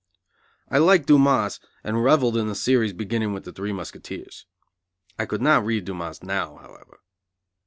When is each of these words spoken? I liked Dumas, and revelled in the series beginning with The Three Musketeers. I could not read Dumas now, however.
I 0.67 0.79
liked 0.79 1.05
Dumas, 1.05 1.59
and 1.83 2.03
revelled 2.03 2.35
in 2.35 2.47
the 2.47 2.55
series 2.55 2.91
beginning 2.91 3.33
with 3.33 3.43
The 3.43 3.51
Three 3.53 3.71
Musketeers. 3.71 4.47
I 5.19 5.27
could 5.27 5.43
not 5.43 5.63
read 5.63 5.85
Dumas 5.85 6.23
now, 6.23 6.55
however. 6.55 7.01